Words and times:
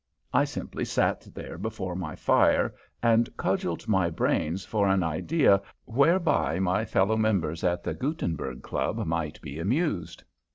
I 0.33 0.45
simply 0.45 0.83
sat 0.83 1.27
there 1.35 1.59
before 1.59 1.95
my 1.95 2.15
fire 2.15 2.73
and 3.03 3.29
cudgelled 3.37 3.87
my 3.87 4.09
brains 4.09 4.65
for 4.65 4.87
an 4.87 5.03
idea 5.03 5.61
whereby 5.85 6.57
my 6.59 6.85
fellow 6.85 7.17
members 7.17 7.63
at 7.63 7.83
the 7.83 7.93
Gutenberg 7.93 8.63
Club 8.63 9.05
might 9.05 9.39
be 9.41 9.59
amused. 9.59 10.23